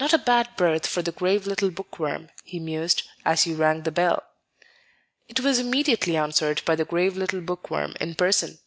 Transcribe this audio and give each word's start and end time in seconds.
"Not 0.00 0.14
a 0.14 0.18
bad 0.18 0.48
berth 0.56 0.86
for 0.86 1.02
the 1.02 1.12
grave 1.12 1.46
little 1.46 1.70
bookworm," 1.70 2.30
he 2.42 2.58
mused 2.58 3.06
as 3.22 3.42
he 3.42 3.52
rang 3.52 3.82
the 3.82 3.90
bell. 3.90 4.22
It 5.28 5.40
was 5.40 5.58
immediately 5.58 6.16
answered 6.16 6.62
by 6.64 6.74
the 6.74 6.86
"grave 6.86 7.18
little 7.18 7.42
bookworm" 7.42 7.92
in 8.00 8.14
person. 8.14 8.60